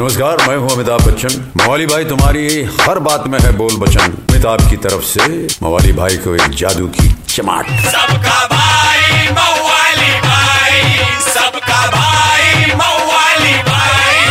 [0.00, 4.60] नमस्कार मैं हूँ अमिताभ बच्चन। मवाली भाई तुम्हारी हर बात में है बोल बचन। अमिताभ
[4.70, 5.24] की तरफ़ से
[5.62, 10.78] मवाली भाई को एक जादू की चमाट। सबका भाई मवाली भाई
[11.26, 14.22] सबका भाई मवाली भाई।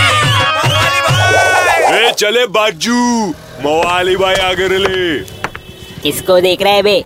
[1.99, 3.28] ए चले बाजू
[3.65, 5.20] मवाली भाई आगे ले
[6.04, 7.04] किसको देख रहे है बे?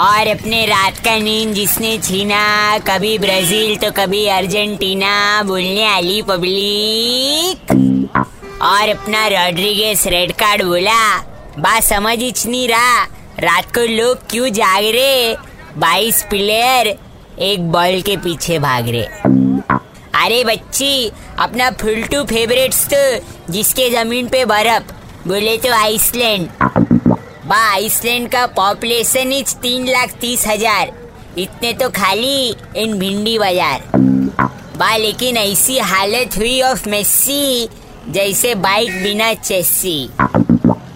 [0.00, 2.42] और अपने रात का नींद जिसने छीना
[2.88, 7.72] कभी ब्राज़ील तो कभी अर्जेंटीना बोलने वाली पब्लिक।
[8.06, 11.18] और अपना रॉड्रिगेस रेड कार्ड बोला।
[11.58, 13.02] बात समझ ही नहीं रहा।
[13.40, 15.34] रात को लोग क्यों जाग रहे?
[15.78, 16.96] बाईस प्लेयर
[17.42, 19.04] एक बॉल के पीछे भाग रहे।
[20.24, 24.92] अरे बच्ची, अपना फुलटू फेवरेट्स तो जिसके ज़मीन पे बर्फ़,
[25.26, 26.48] बोले तो आइसलैंड।
[27.46, 30.92] बा, आइसलैंड का पॉपुलेशन इज़ तीन लाख तीस हज़ार।
[31.38, 33.82] इतने तो खाली इन भिंडी बाज़ार।
[34.78, 37.68] बा, लेकिन ऐसी हालत हुई ऑफ़ मेस्सी
[38.08, 40.10] जैसे बाइक बिना चेस्सी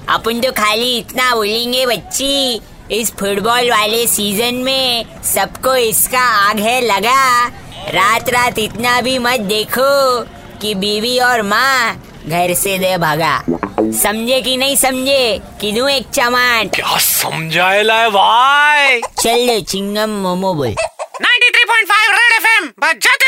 [0.09, 6.81] अपन तो खाली इतना बोलेंगे बच्ची इस फुटबॉल वाले सीज़न में सबको इसका आग है
[6.81, 7.47] लगा।
[7.89, 10.21] रात रात इतना भी मत देखो
[10.59, 13.45] कि बीवी और माँ घर से दे भगा।
[13.81, 15.41] समझे कि नहीं समझे?
[15.61, 16.75] कि दूँ एक चमाट?
[16.75, 19.01] क्या समझाए लाए भाई?
[19.01, 20.75] चल चिंगम मोमो बोल।
[21.23, 23.28] 93.5 रेड एफएम बजाते